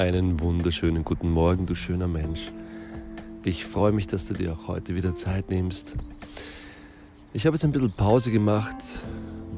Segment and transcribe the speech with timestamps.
[0.00, 2.50] Einen wunderschönen guten Morgen, du schöner Mensch.
[3.44, 5.94] Ich freue mich, dass du dir auch heute wieder Zeit nimmst.
[7.34, 9.02] Ich habe jetzt ein bisschen Pause gemacht,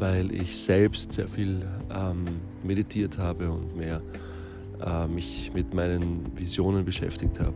[0.00, 1.64] weil ich selbst sehr viel
[1.94, 2.24] ähm,
[2.64, 4.02] meditiert habe und mehr
[4.84, 7.54] äh, mich mit meinen Visionen beschäftigt habe.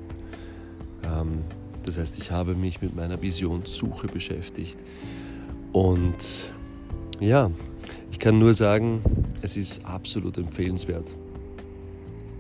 [1.03, 1.41] Ähm,
[1.85, 4.79] das heißt, ich habe mich mit meiner Visionssuche beschäftigt.
[5.73, 6.53] Und
[7.19, 7.51] ja,
[8.13, 9.03] ich kann nur sagen,
[9.43, 11.17] es ist absolut empfehlenswert.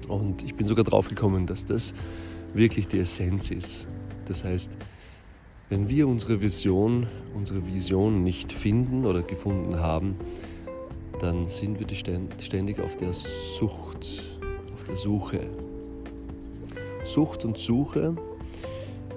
[0.08, 1.94] Und ich bin sogar drauf gekommen, dass das
[2.54, 3.88] wirklich die Essenz ist.
[4.26, 4.76] Das heißt,
[5.68, 10.16] wenn wir unsere Vision, unsere Vision nicht finden oder gefunden haben,
[11.18, 11.86] dann sind wir
[12.38, 14.22] ständig auf der Sucht,
[14.74, 15.48] auf der Suche.
[17.04, 18.14] Sucht und Suche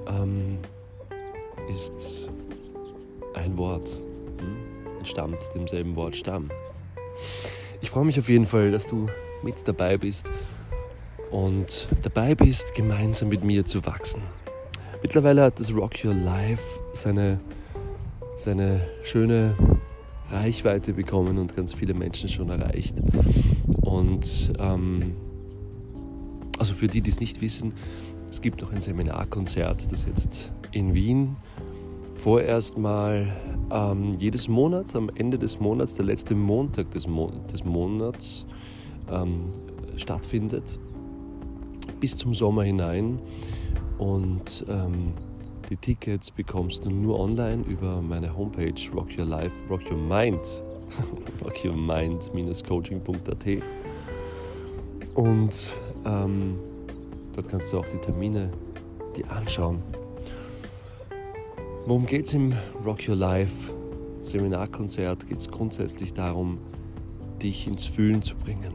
[0.08, 0.58] ähm,
[1.70, 2.30] ist
[3.34, 4.00] ein Wort,
[4.40, 4.98] hm?
[4.98, 6.50] entstammt demselben Wort Stamm.
[7.82, 9.08] Ich freue mich auf jeden Fall, dass du
[9.44, 10.32] mit dabei bist
[11.32, 14.22] und dabei bist, gemeinsam mit mir zu wachsen.
[15.02, 17.40] Mittlerweile hat das Rock Your Life seine,
[18.36, 19.56] seine schöne
[20.30, 22.96] Reichweite bekommen und ganz viele Menschen schon erreicht.
[23.82, 25.16] Und ähm,
[26.58, 27.74] also für die, die es nicht wissen,
[28.30, 31.38] es gibt noch ein Seminarkonzert, das jetzt in Wien
[32.16, 33.34] vorerst mal
[33.72, 38.46] ähm, jedes Monat, am Ende des Monats, der letzte Montag des, Mo des Monats
[39.10, 39.46] ähm,
[39.96, 40.78] stattfindet
[42.00, 43.20] bis zum Sommer hinein.
[43.98, 45.14] Und ähm,
[45.70, 50.64] die Tickets bekommst du nur online über meine Homepage Rock Your Life, Rock Your Mind,
[51.44, 53.46] Rock Your Mind-coaching.at.
[55.16, 55.74] Und
[56.06, 56.58] ähm,
[57.36, 58.50] dort kannst du auch die Termine
[59.16, 59.82] dir anschauen.
[61.86, 62.54] Worum geht es im
[62.86, 63.74] Rock Your Life
[64.22, 65.28] Seminarkonzert?
[65.28, 66.58] Geht es grundsätzlich darum,
[67.42, 68.74] dich ins Fühlen zu bringen.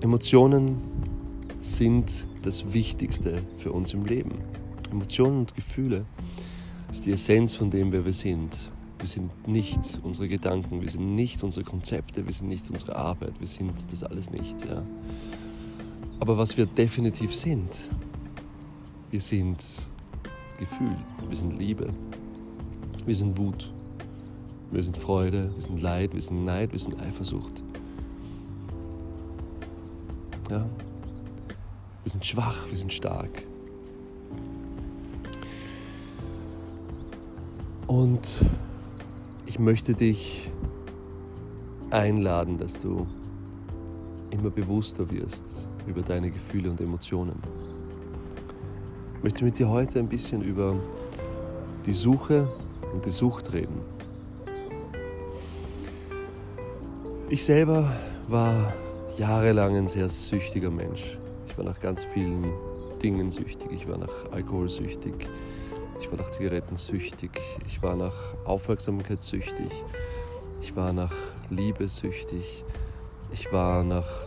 [0.00, 0.78] Emotionen
[1.60, 4.32] sind das Wichtigste für uns im Leben.
[4.90, 6.04] Emotionen und Gefühle
[6.90, 8.70] ist die Essenz von dem, wer wir sind.
[8.98, 13.38] Wir sind nicht unsere Gedanken, wir sind nicht unsere Konzepte, wir sind nicht unsere Arbeit,
[13.40, 14.62] wir sind das alles nicht.
[14.66, 14.82] Ja.
[16.18, 17.88] Aber was wir definitiv sind,
[19.10, 19.88] wir sind
[20.58, 20.96] Gefühl,
[21.28, 21.88] wir sind Liebe,
[23.06, 23.72] wir sind Wut,
[24.70, 27.62] wir sind Freude, wir sind Leid, wir sind Neid, wir sind Eifersucht.
[30.50, 30.68] Ja,
[32.10, 33.44] wir sind schwach, wir sind stark.
[37.86, 38.44] Und
[39.46, 40.50] ich möchte dich
[41.90, 43.06] einladen, dass du
[44.32, 47.40] immer bewusster wirst über deine Gefühle und Emotionen.
[49.18, 50.74] Ich möchte mit dir heute ein bisschen über
[51.86, 52.48] die Suche
[52.92, 53.80] und die Sucht reden.
[57.28, 57.88] Ich selber
[58.26, 58.72] war
[59.16, 61.19] jahrelang ein sehr süchtiger Mensch.
[61.60, 62.54] War nach ganz vielen
[63.02, 63.70] Dingen süchtig.
[63.70, 65.28] Ich war nach Alkohol süchtig.
[66.00, 67.38] Ich war nach Zigaretten süchtig.
[67.66, 68.14] Ich war nach
[68.46, 69.70] Aufmerksamkeit süchtig.
[70.62, 71.12] Ich war nach
[71.50, 72.64] Liebe süchtig.
[73.30, 74.26] Ich war nach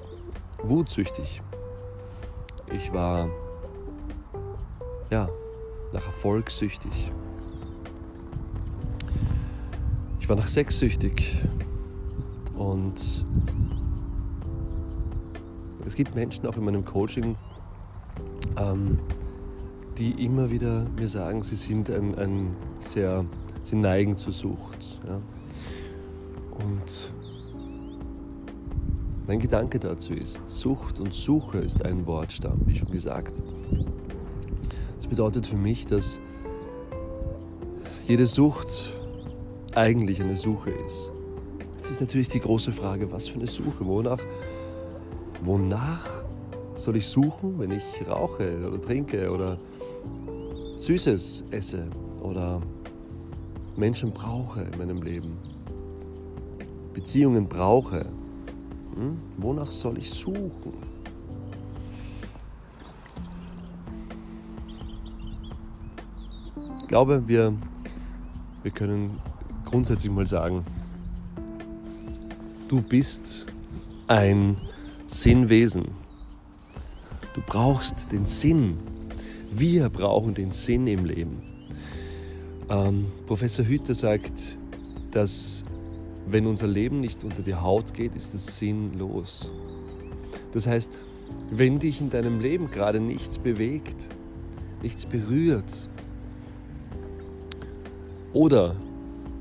[0.62, 1.42] Wut süchtig.
[2.72, 3.28] Ich war
[5.10, 5.28] ja
[5.92, 7.12] nach Erfolg süchtig.
[10.20, 11.36] Ich war nach Sex süchtig.
[12.56, 13.26] Und
[15.86, 17.36] es gibt Menschen auch in meinem Coaching,
[18.58, 19.00] ähm,
[19.98, 23.26] die immer wieder mir sagen, sie sind ein, ein sehr,
[23.64, 25.00] sie neigen zur Sucht.
[25.08, 25.20] Ja?
[26.66, 27.12] Und
[29.28, 33.44] mein Gedanke dazu ist, Sucht und Suche ist ein Wortstamm, wie schon gesagt.
[34.98, 36.20] Das bedeutet für mich, dass
[38.08, 38.94] jede Sucht
[39.76, 41.12] eigentlich eine Suche ist.
[41.76, 44.20] Jetzt ist natürlich die große Frage, was für eine Suche, wonach
[45.46, 46.24] wonach
[46.76, 49.58] soll ich suchen, wenn ich rauche oder trinke oder
[50.76, 51.88] Süßes esse
[52.22, 52.62] oder
[53.78, 55.38] Menschen brauche in meinem Leben,
[56.94, 58.06] Beziehungen brauche.
[58.96, 59.18] Hm?
[59.38, 60.74] Wonach soll ich suchen?
[66.82, 67.54] Ich glaube, wir,
[68.62, 69.20] wir können
[69.66, 70.64] grundsätzlich mal sagen,
[72.68, 73.48] du bist
[74.08, 74.58] ein
[75.14, 75.90] Sinnwesen.
[77.34, 78.78] Du brauchst den Sinn.
[79.52, 81.44] Wir brauchen den Sinn im Leben.
[82.70, 84.58] Ähm, Professor Hütter sagt,
[85.12, 85.64] dass
[86.26, 89.52] wenn unser Leben nicht unter die Haut geht, ist es sinnlos.
[90.52, 90.90] Das heißt,
[91.52, 94.10] wenn dich in deinem Leben gerade nichts bewegt,
[94.82, 95.90] nichts berührt
[98.34, 98.76] oder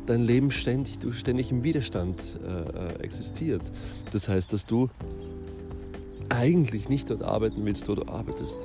[0.05, 3.73] dein Leben ständig, du ständig im Widerstand äh, äh existiert,
[4.11, 4.91] das heißt, dass du
[6.33, 8.59] eigentlich nicht dort arbeiten willst, wo du arbeitest.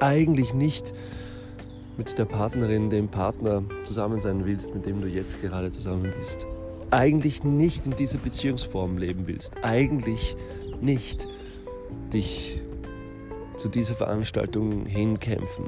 [0.00, 0.92] Eigentlich nicht
[1.96, 6.46] mit der Partnerin, dem Partner zusammen sein willst, mit dem du jetzt gerade zusammen bist.
[6.90, 9.62] Eigentlich nicht in dieser Beziehungsform leben willst.
[9.62, 10.36] Eigentlich
[10.80, 11.28] nicht
[12.12, 12.60] dich
[13.56, 15.66] zu dieser Veranstaltung hinkämpfen.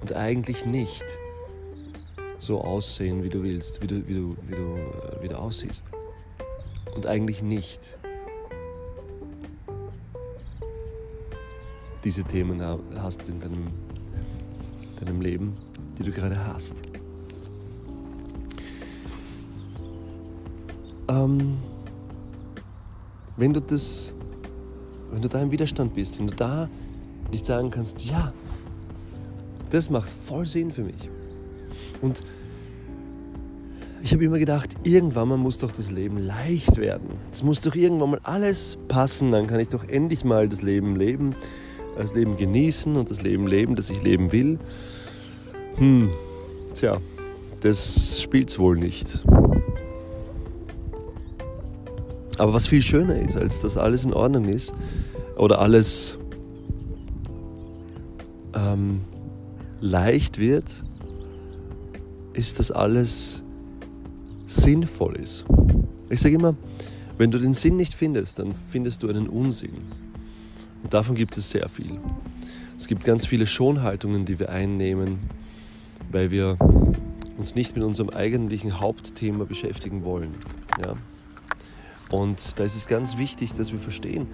[0.00, 1.04] Und eigentlich nicht
[2.38, 5.86] so aussehen, wie du willst, wie du, wie du, wie du, wie du aussiehst.
[6.94, 7.98] Und eigentlich nicht
[12.04, 12.60] diese Themen
[12.96, 13.66] hast in deinem,
[14.98, 15.54] deinem Leben,
[15.98, 16.82] die du gerade hast.
[21.08, 21.58] Ähm,
[23.36, 24.14] wenn du das,
[25.10, 26.68] wenn du da im Widerstand bist, wenn du da
[27.30, 28.32] nicht sagen kannst, ja,
[29.70, 31.08] das macht voll Sinn für mich.
[32.00, 32.22] Und
[34.02, 37.08] ich habe immer gedacht, irgendwann mal muss doch das Leben leicht werden.
[37.30, 40.96] Es muss doch irgendwann mal alles passen, dann kann ich doch endlich mal das Leben
[40.96, 41.34] leben,
[41.96, 44.58] das Leben genießen und das Leben leben, das ich leben will.
[45.76, 46.10] Hm,
[46.74, 46.98] tja,
[47.60, 49.22] das spielt's wohl nicht.
[52.38, 54.72] Aber was viel schöner ist, als dass alles in Ordnung ist
[55.36, 56.18] oder alles
[58.54, 59.02] ähm,
[59.80, 60.82] leicht wird,
[62.32, 63.42] ist, dass alles
[64.46, 65.44] sinnvoll ist.
[66.10, 66.56] Ich sage immer,
[67.18, 69.72] wenn du den Sinn nicht findest, dann findest du einen Unsinn.
[70.82, 71.98] Und davon gibt es sehr viel.
[72.76, 75.18] Es gibt ganz viele Schonhaltungen, die wir einnehmen,
[76.10, 76.58] weil wir
[77.38, 80.34] uns nicht mit unserem eigentlichen Hauptthema beschäftigen wollen.
[80.84, 80.94] Ja?
[82.10, 84.26] Und da ist es ganz wichtig, dass wir verstehen,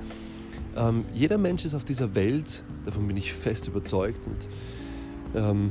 [0.77, 4.49] ähm, jeder Mensch ist auf dieser Welt, davon bin ich fest überzeugt und
[5.35, 5.71] ähm,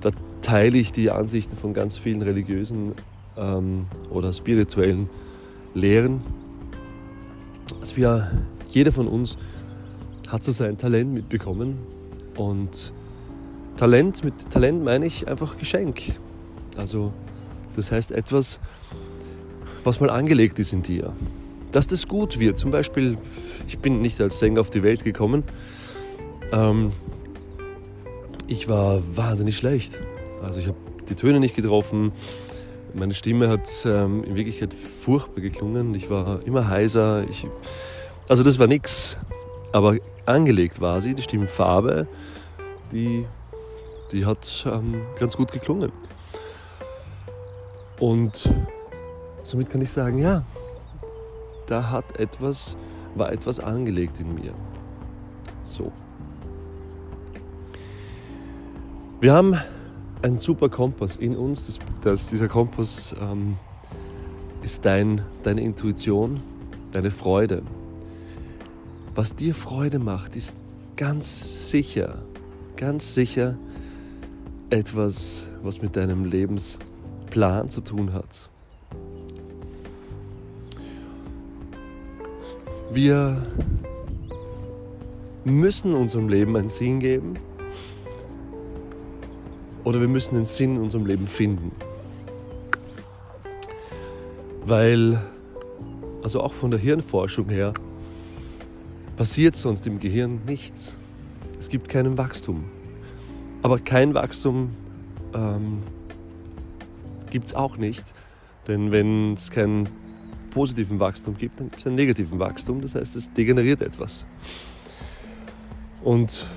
[0.00, 0.10] da
[0.42, 2.92] teile ich die Ansichten von ganz vielen religiösen
[3.36, 5.08] ähm, oder spirituellen
[5.74, 6.20] Lehren,
[7.80, 8.30] dass wir,
[8.70, 9.38] jeder von uns
[10.28, 11.78] hat so sein Talent mitbekommen
[12.36, 12.92] und
[13.76, 16.02] Talent, mit Talent meine ich einfach Geschenk.
[16.76, 17.12] Also
[17.74, 18.58] das heißt etwas,
[19.84, 21.12] was mal angelegt ist in dir.
[21.72, 22.58] Dass das gut wird.
[22.58, 23.18] Zum Beispiel,
[23.66, 25.44] ich bin nicht als Sänger auf die Welt gekommen.
[26.52, 26.92] Ähm,
[28.46, 30.00] ich war wahnsinnig schlecht.
[30.42, 30.78] Also ich habe
[31.08, 32.12] die Töne nicht getroffen.
[32.94, 35.94] Meine Stimme hat ähm, in Wirklichkeit furchtbar geklungen.
[35.94, 37.24] Ich war immer heiser.
[37.28, 37.46] Ich,
[38.28, 39.16] also das war nichts.
[39.72, 39.96] Aber
[40.28, 42.06] angelegt war sie, die Stimmfarbe,
[42.92, 43.24] die,
[44.12, 45.92] die hat ähm, ganz gut geklungen.
[47.98, 48.52] Und
[49.42, 50.44] somit kann ich sagen, ja,
[51.66, 52.76] da hat etwas,
[53.14, 54.54] war etwas angelegt in mir.
[55.62, 55.92] So.
[59.20, 59.58] Wir haben
[60.22, 61.66] einen super Kompass in uns.
[61.66, 63.56] Das, das, dieser Kompass ähm,
[64.62, 66.40] ist dein, deine Intuition,
[66.92, 67.62] deine Freude.
[69.14, 70.54] Was dir Freude macht, ist
[70.96, 72.18] ganz sicher,
[72.76, 73.56] ganz sicher
[74.70, 78.48] etwas, was mit deinem Lebensplan zu tun hat.
[82.92, 83.36] Wir
[85.44, 87.34] müssen unserem Leben einen Sinn geben
[89.84, 91.72] oder wir müssen den Sinn in unserem Leben finden.
[94.64, 95.20] Weil,
[96.22, 97.72] also auch von der Hirnforschung her,
[99.18, 100.96] passiert sonst im Gehirn nichts.
[101.58, 102.64] Es gibt keinen Wachstum.
[103.62, 104.70] Aber kein Wachstum
[105.34, 105.82] ähm,
[107.28, 108.04] gibt es auch nicht.
[108.68, 109.88] Denn wenn es keinen
[110.52, 112.80] positiven Wachstum gibt, dann gibt es einen negativen Wachstum.
[112.80, 114.24] Das heißt, es degeneriert etwas.
[116.04, 116.48] Und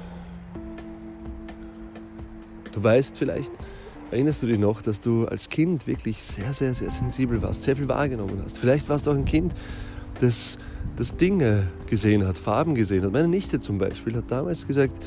[2.73, 3.53] du weißt vielleicht,
[4.11, 7.75] erinnerst du dich noch, dass du als Kind wirklich sehr, sehr, sehr sensibel warst, sehr
[7.75, 8.59] viel wahrgenommen hast.
[8.59, 9.55] Vielleicht warst du auch ein Kind,
[10.19, 10.59] das,
[10.95, 13.11] das Dinge gesehen hat, Farben gesehen hat.
[13.11, 14.97] Meine Nichte zum Beispiel hat damals gesagt,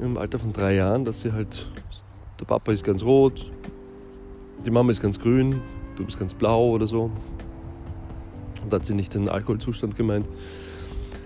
[0.00, 1.66] im Alter von drei Jahren, dass sie halt,
[2.40, 3.50] der Papa ist ganz rot,
[4.64, 5.60] die Mama ist ganz grün,
[5.96, 7.10] du bist ganz blau oder so.
[8.62, 10.28] Und da hat sie nicht den Alkoholzustand gemeint,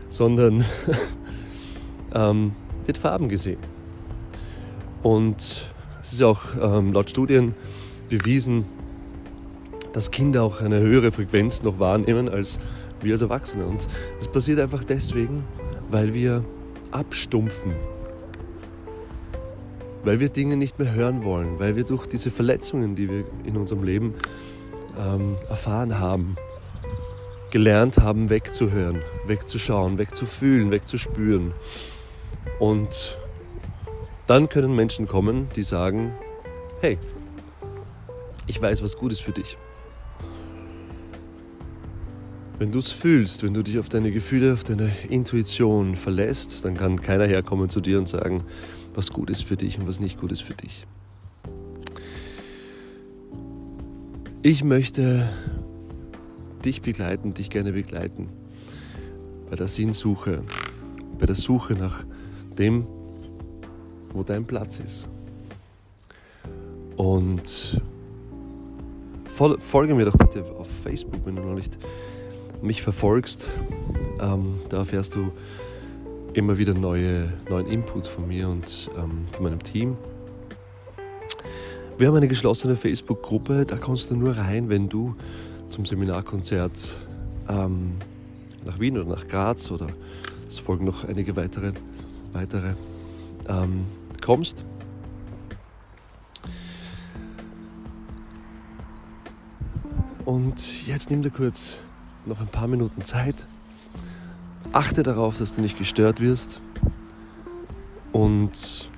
[0.08, 0.64] sondern
[2.14, 2.52] ähm,
[2.84, 3.58] die hat Farben gesehen.
[5.02, 5.64] Und
[6.02, 7.54] es ist auch ähm, laut Studien
[8.08, 8.64] bewiesen,
[9.92, 12.58] dass Kinder auch eine höhere Frequenz noch wahrnehmen als
[13.00, 13.66] wir als Erwachsene.
[13.66, 13.86] Und
[14.18, 15.44] das passiert einfach deswegen,
[15.90, 16.44] weil wir
[16.90, 17.74] abstumpfen.
[20.04, 23.56] Weil wir Dinge nicht mehr hören wollen, weil wir durch diese Verletzungen, die wir in
[23.56, 24.14] unserem Leben
[24.98, 26.36] ähm, erfahren haben,
[27.50, 31.52] gelernt haben, wegzuhören, wegzuschauen, wegzufühlen, wegzuspüren.
[32.58, 33.18] Und
[34.26, 36.12] dann können Menschen kommen, die sagen,
[36.80, 36.98] hey,
[38.46, 39.56] ich weiß, was gut ist für dich.
[42.58, 46.74] Wenn du es fühlst, wenn du dich auf deine Gefühle, auf deine Intuition verlässt, dann
[46.74, 48.44] kann keiner herkommen zu dir und sagen,
[48.94, 50.86] was gut ist für dich und was nicht gut ist für dich.
[54.42, 55.28] Ich möchte
[56.64, 58.28] dich begleiten, dich gerne begleiten
[59.50, 60.42] bei der Sinnsuche,
[61.18, 62.04] bei der Suche nach
[62.58, 62.86] dem,
[64.14, 65.08] wo dein Platz ist.
[66.96, 67.82] Und
[69.58, 71.76] folge mir doch bitte auf Facebook, wenn du noch nicht
[72.66, 73.50] mich verfolgst.
[74.20, 75.32] Ähm, da erfährst du
[76.34, 79.96] immer wieder neue, neuen Input von mir und ähm, von meinem Team.
[81.98, 85.16] Wir haben eine geschlossene Facebook-Gruppe, da kommst du nur rein, wenn du
[85.70, 86.96] zum Seminarkonzert
[87.48, 87.94] ähm,
[88.66, 89.86] nach Wien oder nach Graz oder
[90.48, 91.72] es folgen noch einige weitere,
[92.32, 92.74] weitere
[93.48, 93.86] ähm,
[94.20, 94.64] kommst.
[100.26, 101.78] Und jetzt nimm dir kurz
[102.26, 103.46] noch ein paar Minuten Zeit.
[104.72, 106.60] Achte darauf, dass du nicht gestört wirst.
[108.12, 108.90] Und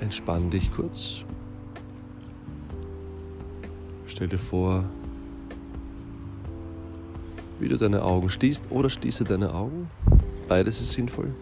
[0.00, 1.24] entspann dich kurz.
[4.06, 4.84] Stell dir vor,
[7.58, 9.90] wie du deine Augen schließt oder schließe deine Augen.
[10.48, 11.34] Beides ist sinnvoll.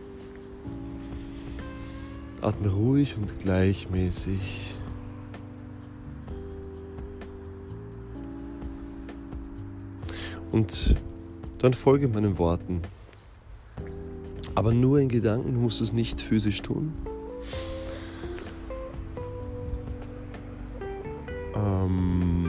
[2.40, 4.74] Atme ruhig und gleichmäßig
[10.54, 10.94] Und
[11.58, 12.82] dann folge meinen Worten.
[14.54, 16.92] Aber nur in Gedanken, du musst es nicht physisch tun.
[21.56, 22.43] Ähm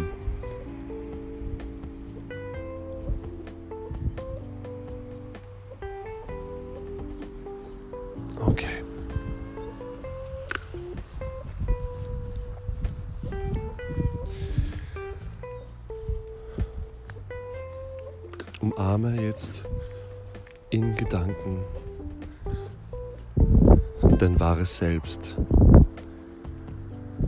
[24.18, 25.36] dein wahres Selbst,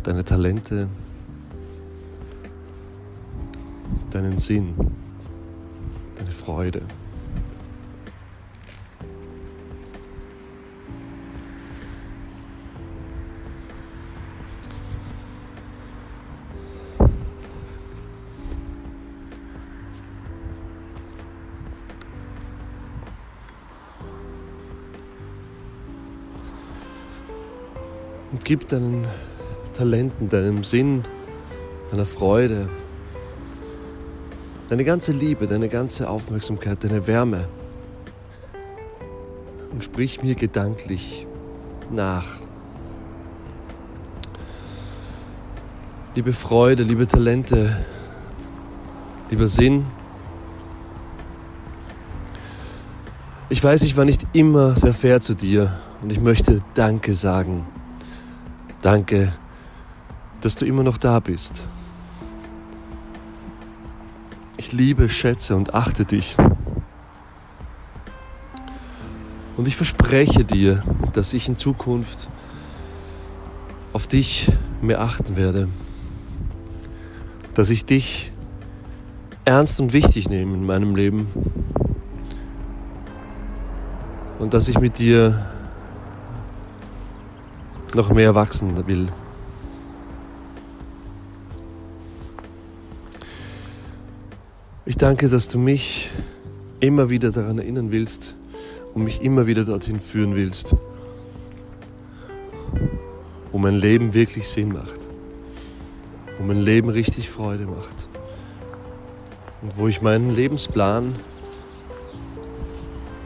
[0.04, 0.88] deine Talente,
[4.12, 4.74] deinen Sinn,
[6.16, 6.82] deine Freude.
[28.38, 29.08] Und gib deinen
[29.74, 31.04] Talenten, deinem Sinn,
[31.90, 32.70] deiner Freude,
[34.70, 37.48] deine ganze Liebe, deine ganze Aufmerksamkeit, deine Wärme.
[39.72, 41.26] Und sprich mir gedanklich
[41.92, 42.28] nach.
[46.14, 47.76] Liebe Freude, liebe Talente,
[49.32, 49.84] lieber Sinn.
[53.50, 57.66] Ich weiß, ich war nicht immer sehr fair zu dir und ich möchte Danke sagen.
[58.88, 59.34] Danke,
[60.40, 61.66] dass du immer noch da bist.
[64.56, 66.38] Ich liebe, schätze und achte dich.
[69.58, 72.30] Und ich verspreche dir, dass ich in Zukunft
[73.92, 74.50] auf dich
[74.82, 75.68] mehr achten werde.
[77.56, 78.32] Dass ich dich
[79.44, 81.28] ernst und wichtig nehme in meinem Leben.
[84.40, 85.57] Und dass ich mit dir
[87.96, 89.10] noch mehr wachsen will.
[94.86, 96.12] Ich danke, dass du mich
[96.80, 98.36] immer wieder daran erinnern willst
[98.94, 100.76] und mich immer wieder dorthin führen willst,
[103.52, 105.00] wo mein Leben wirklich Sinn macht,
[106.38, 108.08] wo mein Leben richtig Freude macht
[109.62, 111.16] und wo ich meinen Lebensplan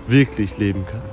[0.08, 1.11] wirklich leben kann.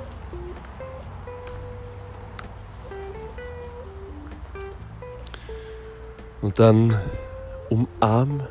[6.41, 6.95] Und dann
[7.69, 8.43] umarm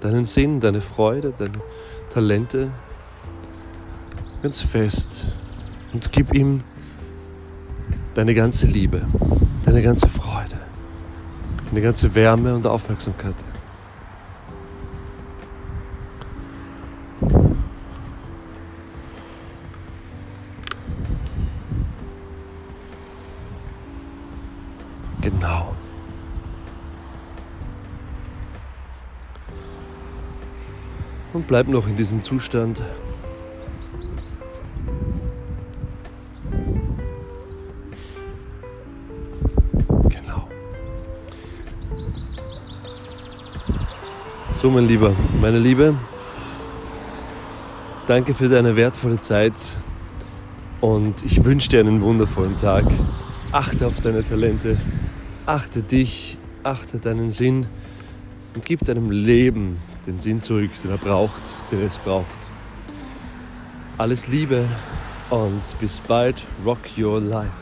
[0.00, 1.52] deinen Sinn, deine Freude, deine
[2.10, 2.70] Talente
[4.42, 5.28] ganz fest
[5.92, 6.62] und gib ihm
[8.14, 9.06] deine ganze Liebe,
[9.64, 10.58] deine ganze Freude,
[11.70, 13.34] deine ganze Wärme und Aufmerksamkeit.
[31.40, 32.82] Und bleib noch in diesem Zustand.
[40.10, 40.48] Genau.
[44.52, 45.94] So, mein Lieber, meine Liebe,
[48.06, 49.78] danke für deine wertvolle Zeit
[50.82, 52.84] und ich wünsche dir einen wundervollen Tag.
[53.50, 54.78] Achte auf deine Talente,
[55.46, 57.66] achte dich, achte deinen Sinn
[58.54, 62.26] und gib deinem Leben den Sinn zurück, den er braucht, den es braucht.
[63.98, 64.64] Alles Liebe
[65.30, 66.44] und bis bald.
[66.64, 67.59] Rock your life.